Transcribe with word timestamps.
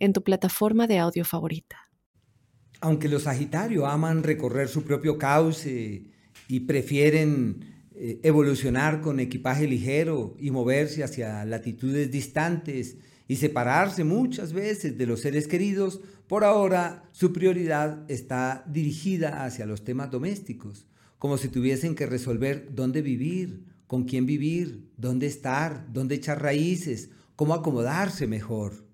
en 0.00 0.12
tu 0.12 0.24
plataforma 0.24 0.88
de 0.88 0.98
audio 0.98 1.24
favorita. 1.24 1.76
Aunque 2.80 3.08
los 3.08 3.22
Sagitario 3.24 3.86
aman 3.86 4.24
recorrer 4.24 4.68
su 4.68 4.82
propio 4.82 5.18
cauce 5.18 6.02
y 6.48 6.60
prefieren 6.60 7.84
eh, 7.94 8.18
evolucionar 8.22 9.02
con 9.02 9.20
equipaje 9.20 9.68
ligero 9.68 10.34
y 10.38 10.50
moverse 10.50 11.04
hacia 11.04 11.44
latitudes 11.44 12.10
distantes 12.10 12.96
y 13.28 13.36
separarse 13.36 14.02
muchas 14.02 14.52
veces 14.52 14.96
de 14.96 15.06
los 15.06 15.20
seres 15.20 15.46
queridos, 15.46 16.00
por 16.26 16.42
ahora 16.42 17.04
su 17.12 17.32
prioridad 17.32 18.10
está 18.10 18.64
dirigida 18.66 19.44
hacia 19.44 19.66
los 19.66 19.84
temas 19.84 20.10
domésticos, 20.10 20.88
como 21.18 21.36
si 21.36 21.48
tuviesen 21.48 21.94
que 21.94 22.06
resolver 22.06 22.70
dónde 22.72 23.02
vivir, 23.02 23.66
con 23.86 24.04
quién 24.04 24.24
vivir, 24.24 24.88
dónde 24.96 25.26
estar, 25.26 25.92
dónde 25.92 26.14
echar 26.14 26.42
raíces, 26.42 27.10
cómo 27.36 27.54
acomodarse 27.54 28.26
mejor. 28.26 28.89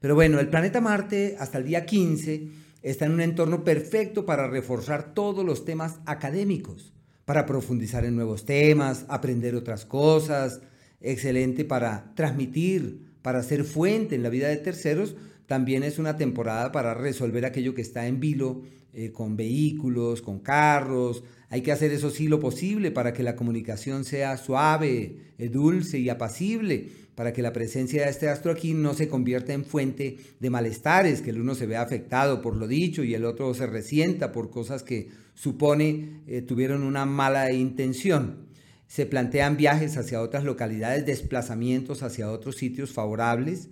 Pero 0.00 0.14
bueno, 0.14 0.40
el 0.40 0.48
planeta 0.48 0.80
Marte 0.80 1.36
hasta 1.38 1.58
el 1.58 1.64
día 1.64 1.84
15 1.84 2.48
está 2.82 3.04
en 3.04 3.12
un 3.12 3.20
entorno 3.20 3.64
perfecto 3.64 4.24
para 4.24 4.48
reforzar 4.48 5.12
todos 5.12 5.44
los 5.44 5.66
temas 5.66 6.00
académicos, 6.06 6.94
para 7.26 7.44
profundizar 7.44 8.06
en 8.06 8.16
nuevos 8.16 8.46
temas, 8.46 9.04
aprender 9.08 9.54
otras 9.54 9.84
cosas, 9.84 10.62
excelente 11.02 11.66
para 11.66 12.14
transmitir, 12.14 13.09
para 13.22 13.42
ser 13.42 13.64
fuente 13.64 14.14
en 14.14 14.22
la 14.22 14.30
vida 14.30 14.48
de 14.48 14.56
terceros, 14.56 15.16
también 15.46 15.82
es 15.82 15.98
una 15.98 16.16
temporada 16.16 16.70
para 16.70 16.94
resolver 16.94 17.44
aquello 17.44 17.74
que 17.74 17.82
está 17.82 18.06
en 18.06 18.20
vilo 18.20 18.62
eh, 18.92 19.12
con 19.12 19.36
vehículos, 19.36 20.22
con 20.22 20.38
carros. 20.40 21.22
Hay 21.48 21.62
que 21.62 21.72
hacer 21.72 21.92
eso 21.92 22.10
sí 22.10 22.28
lo 22.28 22.40
posible 22.40 22.90
para 22.90 23.12
que 23.12 23.22
la 23.22 23.36
comunicación 23.36 24.04
sea 24.04 24.36
suave, 24.36 25.16
eh, 25.38 25.48
dulce 25.48 25.98
y 25.98 26.08
apacible, 26.08 26.88
para 27.14 27.32
que 27.32 27.42
la 27.42 27.52
presencia 27.52 28.04
de 28.04 28.10
este 28.10 28.28
astro 28.28 28.50
aquí 28.52 28.74
no 28.74 28.94
se 28.94 29.08
convierta 29.08 29.52
en 29.52 29.64
fuente 29.64 30.18
de 30.38 30.50
malestares, 30.50 31.20
que 31.20 31.30
el 31.30 31.40
uno 31.40 31.54
se 31.54 31.66
vea 31.66 31.82
afectado 31.82 32.42
por 32.42 32.56
lo 32.56 32.66
dicho 32.66 33.04
y 33.04 33.14
el 33.14 33.24
otro 33.24 33.52
se 33.54 33.66
resienta 33.66 34.32
por 34.32 34.50
cosas 34.50 34.82
que 34.82 35.08
supone 35.34 36.22
eh, 36.26 36.42
tuvieron 36.42 36.82
una 36.82 37.06
mala 37.06 37.52
intención. 37.52 38.49
Se 38.90 39.06
plantean 39.06 39.56
viajes 39.56 39.96
hacia 39.96 40.20
otras 40.20 40.42
localidades, 40.42 41.06
desplazamientos 41.06 42.02
hacia 42.02 42.28
otros 42.28 42.56
sitios 42.56 42.90
favorables. 42.90 43.68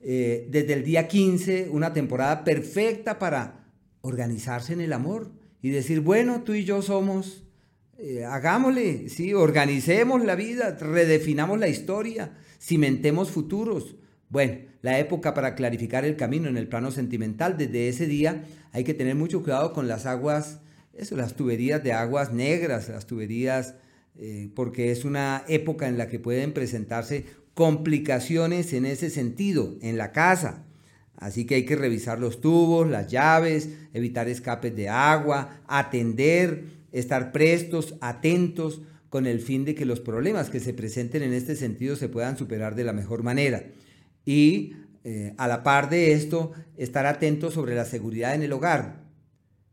Eh, 0.00 0.46
desde 0.48 0.74
el 0.74 0.84
día 0.84 1.08
15, 1.08 1.70
una 1.72 1.92
temporada 1.92 2.44
perfecta 2.44 3.18
para 3.18 3.64
organizarse 4.00 4.72
en 4.72 4.80
el 4.80 4.92
amor 4.92 5.32
y 5.60 5.70
decir, 5.70 6.02
bueno, 6.02 6.44
tú 6.44 6.54
y 6.54 6.64
yo 6.64 6.82
somos, 6.82 7.42
eh, 7.98 8.24
hagámosle, 8.24 9.08
¿sí? 9.08 9.34
organicemos 9.34 10.24
la 10.24 10.36
vida, 10.36 10.70
redefinamos 10.80 11.58
la 11.58 11.66
historia, 11.66 12.38
cimentemos 12.60 13.32
futuros. 13.32 13.96
Bueno, 14.28 14.58
la 14.82 15.00
época 15.00 15.34
para 15.34 15.56
clarificar 15.56 16.04
el 16.04 16.14
camino 16.14 16.48
en 16.48 16.56
el 16.56 16.68
plano 16.68 16.92
sentimental, 16.92 17.58
desde 17.58 17.88
ese 17.88 18.06
día 18.06 18.44
hay 18.70 18.84
que 18.84 18.94
tener 18.94 19.16
mucho 19.16 19.42
cuidado 19.42 19.72
con 19.72 19.88
las 19.88 20.06
aguas, 20.06 20.60
eso, 20.94 21.16
las 21.16 21.34
tuberías 21.34 21.82
de 21.82 21.92
aguas 21.92 22.32
negras, 22.32 22.88
las 22.88 23.04
tuberías 23.04 23.74
eh, 24.18 24.50
porque 24.54 24.90
es 24.90 25.04
una 25.04 25.44
época 25.48 25.88
en 25.88 25.96
la 25.96 26.08
que 26.08 26.18
pueden 26.18 26.52
presentarse 26.52 27.24
complicaciones 27.54 28.72
en 28.72 28.84
ese 28.84 29.10
sentido, 29.10 29.76
en 29.80 29.96
la 29.96 30.12
casa. 30.12 30.64
Así 31.16 31.46
que 31.46 31.56
hay 31.56 31.64
que 31.64 31.76
revisar 31.76 32.20
los 32.20 32.40
tubos, 32.40 32.88
las 32.88 33.08
llaves, 33.08 33.70
evitar 33.92 34.28
escapes 34.28 34.74
de 34.76 34.88
agua, 34.88 35.60
atender, 35.66 36.64
estar 36.92 37.32
prestos, 37.32 37.96
atentos, 38.00 38.82
con 39.08 39.26
el 39.26 39.40
fin 39.40 39.64
de 39.64 39.74
que 39.74 39.86
los 39.86 40.00
problemas 40.00 40.50
que 40.50 40.60
se 40.60 40.74
presenten 40.74 41.22
en 41.22 41.32
este 41.32 41.56
sentido 41.56 41.96
se 41.96 42.08
puedan 42.08 42.36
superar 42.36 42.74
de 42.74 42.84
la 42.84 42.92
mejor 42.92 43.22
manera. 43.22 43.64
Y 44.24 44.74
eh, 45.04 45.34
a 45.38 45.48
la 45.48 45.62
par 45.62 45.88
de 45.88 46.12
esto, 46.12 46.52
estar 46.76 47.06
atentos 47.06 47.54
sobre 47.54 47.74
la 47.74 47.84
seguridad 47.84 48.34
en 48.34 48.42
el 48.42 48.52
hogar, 48.52 49.07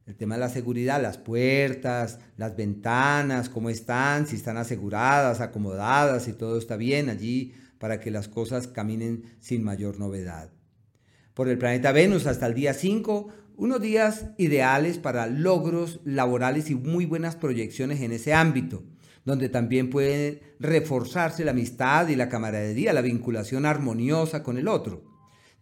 el 0.05 0.15
tema 0.15 0.35
de 0.35 0.41
la 0.41 0.49
seguridad, 0.49 1.01
las 1.01 1.17
puertas, 1.17 2.19
las 2.37 2.55
ventanas, 2.55 3.49
cómo 3.49 3.69
están, 3.69 4.27
si 4.27 4.35
están 4.35 4.57
aseguradas, 4.57 5.41
acomodadas, 5.41 6.23
si 6.23 6.33
todo 6.33 6.59
está 6.59 6.77
bien 6.77 7.09
allí 7.09 7.53
para 7.79 7.99
que 7.99 8.11
las 8.11 8.27
cosas 8.27 8.67
caminen 8.67 9.23
sin 9.39 9.63
mayor 9.63 9.99
novedad. 9.99 10.51
Por 11.33 11.49
el 11.49 11.57
planeta 11.57 11.91
Venus 11.91 12.27
hasta 12.27 12.45
el 12.45 12.53
día 12.53 12.73
5, 12.73 13.29
unos 13.57 13.81
días 13.81 14.27
ideales 14.37 14.99
para 14.99 15.27
logros 15.27 16.01
laborales 16.05 16.69
y 16.69 16.75
muy 16.75 17.05
buenas 17.05 17.35
proyecciones 17.35 18.01
en 18.01 18.11
ese 18.11 18.33
ámbito, 18.33 18.83
donde 19.25 19.49
también 19.49 19.89
puede 19.89 20.55
reforzarse 20.59 21.43
la 21.43 21.51
amistad 21.51 22.07
y 22.09 22.15
la 22.15 22.29
camaradería, 22.29 22.93
la 22.93 23.01
vinculación 23.01 23.65
armoniosa 23.65 24.43
con 24.43 24.57
el 24.57 24.67
otro. 24.67 25.14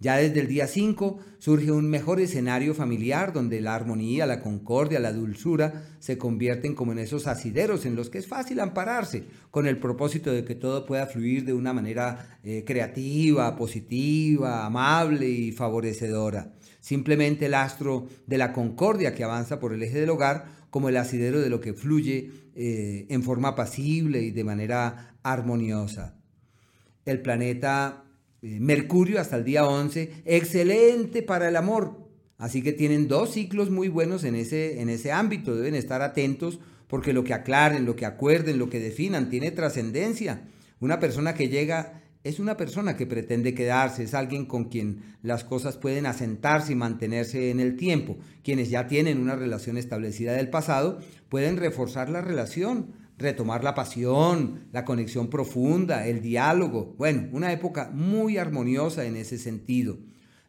Ya 0.03 0.18
desde 0.18 0.41
el 0.41 0.47
día 0.50 0.68
5 0.68 1.18
surge 1.40 1.72
un 1.72 1.90
mejor 1.90 2.19
escenario 2.19 2.75
familiar 2.75 3.31
donde 3.31 3.62
la 3.62 3.74
armonía, 3.74 4.25
la 4.25 4.41
concordia, 4.41 5.00
la 5.00 5.14
dulzura 5.14 5.86
se 6.00 6.18
convierten 6.18 6.75
como 6.75 6.91
en 6.91 7.00
esos 7.00 7.25
asideros 7.25 7.86
en 7.86 7.96
los 7.96 8.09
que 8.09 8.18
es 8.18 8.28
fácil 8.28 8.59
ampararse 8.59 9.24
con 9.50 9.66
el 9.66 9.78
propósito 9.80 10.34
de 10.34 10.44
que 10.44 10.56
todo 10.56 10.86
pueda 10.86 11.06
fluir 11.06 11.46
de 11.46 11.53
una 11.53 11.72
manera 11.72 12.38
eh, 12.44 12.66
creativa, 12.68 13.56
positiva, 13.56 14.66
amable 14.66 15.30
y 15.30 15.53
favorecedora. 15.53 16.52
Simplemente 16.81 17.46
el 17.46 17.53
astro 17.53 18.09
de 18.28 18.38
la 18.38 18.52
concordia 18.52 19.16
que 19.16 19.24
avanza 19.24 19.62
por 19.62 19.72
el 19.72 19.84
eje 19.84 20.02
del 20.02 20.09
hogar 20.09 20.47
como 20.70 20.90
el 20.90 20.97
asidero 20.97 21.40
de 21.40 21.50
lo 21.50 21.62
que 21.62 21.74
fluye 21.74 22.30
eh, 22.56 23.06
en 23.08 23.24
forma 23.24 23.50
apacible 23.50 24.22
y 24.22 24.31
de 24.31 24.44
manera 24.44 25.16
armoniosa. 25.24 26.20
El 27.06 27.22
planeta 27.22 28.03
Mercurio 28.43 29.21
hasta 29.21 29.37
el 29.37 29.45
día 29.45 29.65
11, 29.65 30.23
excelente 30.25 31.23
para 31.23 31.47
el 31.47 31.55
amor. 31.55 32.03
Así 32.37 32.61
que 32.61 32.73
tienen 32.73 33.07
dos 33.07 33.31
ciclos 33.31 33.69
muy 33.69 33.87
buenos 33.87 34.25
en 34.25 34.35
ese, 34.35 34.81
en 34.81 34.89
ese 34.89 35.13
ámbito, 35.13 35.55
deben 35.55 35.75
estar 35.75 36.01
atentos 36.01 36.59
porque 36.87 37.13
lo 37.13 37.23
que 37.23 37.33
aclaren, 37.33 37.85
lo 37.85 37.95
que 37.95 38.05
acuerden, 38.05 38.59
lo 38.59 38.69
que 38.69 38.81
definan 38.81 39.29
tiene 39.29 39.51
trascendencia. 39.51 40.41
Una 40.81 40.99
persona 40.99 41.33
que 41.33 41.47
llega 41.47 42.01
es 42.23 42.39
una 42.39 42.57
persona 42.57 42.97
que 42.97 43.05
pretende 43.05 43.53
quedarse, 43.53 44.03
es 44.03 44.13
alguien 44.13 44.45
con 44.45 44.65
quien 44.65 45.15
las 45.21 45.45
cosas 45.45 45.77
pueden 45.77 46.05
asentarse 46.05 46.73
y 46.73 46.75
mantenerse 46.75 47.49
en 47.49 47.61
el 47.61 47.77
tiempo. 47.77 48.17
Quienes 48.43 48.69
ya 48.69 48.87
tienen 48.87 49.19
una 49.19 49.35
relación 49.35 49.77
establecida 49.77 50.33
del 50.33 50.49
pasado 50.49 50.99
pueden 51.29 51.57
reforzar 51.57 52.09
la 52.09 52.21
relación 52.21 52.93
retomar 53.23 53.63
la 53.63 53.73
pasión, 53.73 54.67
la 54.72 54.85
conexión 54.85 55.29
profunda, 55.29 56.06
el 56.06 56.22
diálogo. 56.22 56.94
Bueno, 56.97 57.29
una 57.31 57.51
época 57.51 57.89
muy 57.91 58.38
armoniosa 58.38 59.06
en 59.06 59.16
ese 59.16 59.39
sentido. 59.39 59.97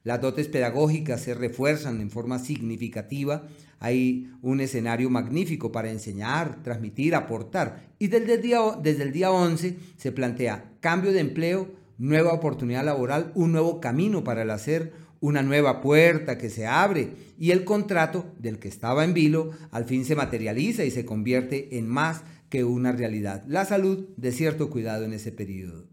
Las 0.02 0.20
dotes 0.20 0.48
pedagógicas 0.48 1.22
se 1.22 1.32
refuerzan 1.32 2.00
en 2.02 2.10
forma 2.10 2.38
significativa. 2.38 3.46
Hay 3.78 4.30
un 4.42 4.60
escenario 4.60 5.08
magnífico 5.08 5.72
para 5.72 5.90
enseñar, 5.90 6.62
transmitir, 6.62 7.14
aportar. 7.14 7.88
Y 7.98 8.08
desde 8.08 8.34
el 8.34 8.42
día, 8.42 8.60
desde 8.82 9.04
el 9.04 9.12
día 9.12 9.30
11 9.30 9.78
se 9.96 10.12
plantea 10.12 10.72
cambio 10.80 11.12
de 11.12 11.20
empleo, 11.20 11.70
nueva 11.96 12.34
oportunidad 12.34 12.84
laboral, 12.84 13.32
un 13.34 13.52
nuevo 13.52 13.80
camino 13.80 14.24
para 14.24 14.42
el 14.42 14.50
hacer, 14.50 14.92
una 15.20 15.42
nueva 15.42 15.80
puerta 15.80 16.36
que 16.36 16.50
se 16.50 16.66
abre 16.66 17.12
y 17.38 17.52
el 17.52 17.64
contrato 17.64 18.26
del 18.38 18.58
que 18.58 18.68
estaba 18.68 19.04
en 19.04 19.14
vilo 19.14 19.52
al 19.70 19.86
fin 19.86 20.04
se 20.04 20.14
materializa 20.14 20.84
y 20.84 20.90
se 20.90 21.06
convierte 21.06 21.78
en 21.78 21.88
más 21.88 22.24
que 22.48 22.64
una 22.64 22.92
realidad. 22.92 23.44
La 23.46 23.64
salud 23.64 24.08
de 24.16 24.32
cierto 24.32 24.70
cuidado 24.70 25.04
en 25.04 25.12
ese 25.12 25.32
periodo. 25.32 25.86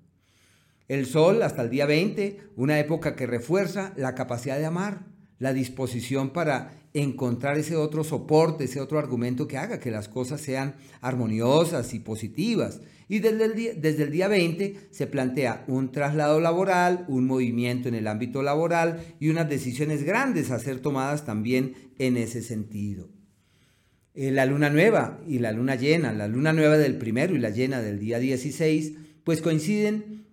El 0.87 1.05
sol 1.05 1.41
hasta 1.41 1.61
el 1.61 1.69
día 1.69 1.85
20, 1.85 2.39
una 2.57 2.79
época 2.79 3.15
que 3.15 3.25
refuerza 3.25 3.93
la 3.95 4.13
capacidad 4.13 4.57
de 4.57 4.65
amar, 4.65 5.05
la 5.39 5.53
disposición 5.53 6.31
para 6.31 6.73
encontrar 6.93 7.57
ese 7.57 7.75
otro 7.75 8.03
soporte, 8.03 8.65
ese 8.65 8.81
otro 8.81 8.99
argumento 8.99 9.47
que 9.47 9.57
haga 9.57 9.79
que 9.79 9.91
las 9.91 10.09
cosas 10.09 10.41
sean 10.41 10.75
armoniosas 10.99 11.93
y 11.93 11.99
positivas. 11.99 12.81
Y 13.07 13.19
desde 13.19 13.45
el, 13.45 13.55
día, 13.55 13.71
desde 13.75 14.03
el 14.03 14.11
día 14.11 14.27
20 14.27 14.89
se 14.91 15.07
plantea 15.07 15.63
un 15.67 15.91
traslado 15.91 16.39
laboral, 16.39 17.05
un 17.07 17.25
movimiento 17.25 17.87
en 17.87 17.95
el 17.95 18.07
ámbito 18.07 18.43
laboral 18.43 19.15
y 19.19 19.29
unas 19.29 19.49
decisiones 19.49 20.03
grandes 20.03 20.51
a 20.51 20.59
ser 20.59 20.79
tomadas 20.79 21.25
también 21.25 21.93
en 21.99 22.17
ese 22.17 22.41
sentido. 22.41 23.09
Eh, 24.13 24.31
la 24.31 24.45
luna 24.45 24.69
nueva 24.69 25.21
y 25.25 25.39
la 25.39 25.51
luna 25.51 25.75
llena, 25.75 26.11
la 26.11 26.27
luna 26.27 26.51
nueva 26.51 26.77
del 26.77 26.97
primero 26.97 27.35
y 27.35 27.39
la 27.39 27.49
llena 27.49 27.81
del 27.81 27.99
día 27.99 28.19
16, 28.19 28.93
pues 29.23 29.41
coinciden 29.41 30.25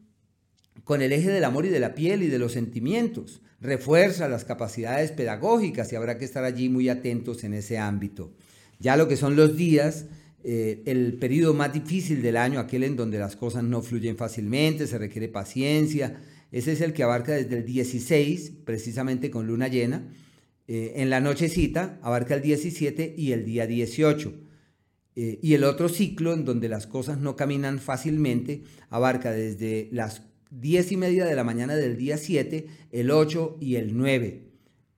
con 0.83 1.01
el 1.01 1.13
eje 1.13 1.31
del 1.31 1.45
amor 1.45 1.67
y 1.67 1.69
de 1.69 1.81
la 1.81 1.95
piel 1.95 2.23
y 2.23 2.29
de 2.29 2.39
los 2.39 2.53
sentimientos. 2.53 3.41
Refuerza 3.61 4.29
las 4.29 4.45
capacidades 4.45 5.13
pedagógicas 5.13 5.93
y 5.93 5.97
habrá 5.97 6.19
que 6.19 6.25
estar 6.25 6.45
allí 6.45 6.69
muy 6.69 6.89
atentos 6.89 7.45
en 7.45 7.55
ese 7.55 7.79
ámbito. 7.79 8.33
Ya 8.81 8.97
lo 8.97 9.07
que 9.07 9.17
son 9.17 9.37
los 9.37 9.57
días, 9.57 10.07
eh, 10.45 10.83
el 10.87 11.15
periodo 11.15 11.55
más 11.55 11.73
difícil 11.73 12.23
del 12.23 12.37
año, 12.37 12.59
aquel 12.59 12.85
en 12.85 12.97
donde 12.97 13.19
las 13.19 13.37
cosas 13.37 13.65
no 13.65 13.83
fluyen 13.83 14.17
fácilmente, 14.17 14.87
se 14.87 14.99
requiere 14.99 15.29
paciencia, 15.29 16.17
ese 16.51 16.73
es 16.73 16.81
el 16.81 16.93
que 16.93 17.03
abarca 17.03 17.33
desde 17.33 17.59
el 17.59 17.65
16, 17.65 18.53
precisamente 18.65 19.31
con 19.31 19.47
luna 19.47 19.69
llena, 19.69 20.09
eh, 20.69 20.93
en 20.97 21.09
la 21.09 21.21
nochecita 21.21 21.99
abarca 22.03 22.35
el 22.35 22.43
17 22.43 23.15
y 23.17 23.33
el 23.33 23.47
día 23.47 23.67
18. 23.67 24.35
Eh, 25.17 25.39
y 25.43 25.55
el 25.55 25.65
otro 25.65 25.89
ciclo, 25.89 26.35
en 26.35 26.45
donde 26.45 26.69
las 26.69 26.87
cosas 26.87 27.19
no 27.19 27.35
caminan 27.37 27.81
fácilmente, 27.81 28.63
abarca 28.91 29.33
desde 29.33 29.89
las 29.91 30.23
10 30.51 30.93
y 30.93 30.97
media 30.99 31.25
de 31.25 31.35
la 31.35 31.43
mañana 31.43 31.75
del 31.75 31.97
día 31.97 32.19
7, 32.19 32.67
el 32.93 33.11
8 33.11 33.57
y 33.61 33.77
el 33.77 33.97
9. 33.97 34.45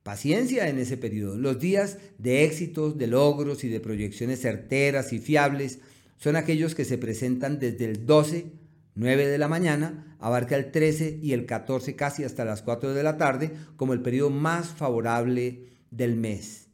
Paciencia 0.02 0.68
en 0.68 0.78
ese 0.78 0.96
periodo. 0.96 1.38
Los 1.38 1.60
días 1.60 1.98
de 2.18 2.44
éxitos, 2.44 2.98
de 2.98 3.06
logros 3.06 3.62
y 3.62 3.68
de 3.68 3.80
proyecciones 3.80 4.40
certeras 4.40 5.12
y 5.12 5.20
fiables 5.20 5.78
son 6.16 6.36
aquellos 6.36 6.74
que 6.74 6.84
se 6.84 6.98
presentan 6.98 7.60
desde 7.60 7.84
el 7.84 8.06
12, 8.06 8.46
9 8.94 9.26
de 9.26 9.38
la 9.38 9.48
mañana, 9.48 10.16
abarca 10.18 10.56
el 10.56 10.70
13 10.70 11.20
y 11.22 11.32
el 11.32 11.46
14 11.46 11.96
casi 11.96 12.24
hasta 12.24 12.44
las 12.44 12.62
4 12.62 12.92
de 12.92 13.02
la 13.02 13.16
tarde 13.16 13.52
como 13.76 13.92
el 13.92 14.02
periodo 14.02 14.30
más 14.30 14.68
favorable 14.68 15.68
del 15.90 16.16
mes. 16.16 16.68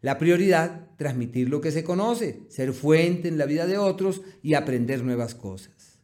La 0.00 0.18
prioridad, 0.18 0.90
transmitir 0.96 1.48
lo 1.48 1.60
que 1.60 1.72
se 1.72 1.82
conoce, 1.82 2.42
ser 2.48 2.72
fuente 2.72 3.28
en 3.28 3.38
la 3.38 3.46
vida 3.46 3.66
de 3.66 3.78
otros 3.78 4.22
y 4.42 4.54
aprender 4.54 5.02
nuevas 5.02 5.34
cosas. 5.34 6.00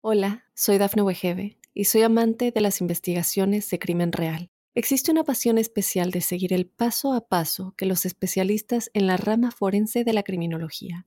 Hola, 0.00 0.44
soy 0.54 0.78
Dafne 0.78 1.02
Wegebe 1.02 1.58
y 1.74 1.84
soy 1.84 2.02
amante 2.02 2.50
de 2.50 2.60
las 2.60 2.80
investigaciones 2.80 3.68
de 3.70 3.78
crimen 3.78 4.12
real. 4.12 4.50
Existe 4.74 5.10
una 5.10 5.24
pasión 5.24 5.58
especial 5.58 6.10
de 6.10 6.20
seguir 6.20 6.52
el 6.52 6.66
paso 6.66 7.12
a 7.12 7.28
paso 7.28 7.74
que 7.76 7.86
los 7.86 8.06
especialistas 8.06 8.90
en 8.94 9.06
la 9.06 9.16
rama 9.16 9.50
forense 9.50 10.04
de 10.04 10.12
la 10.12 10.22
criminología 10.22 11.06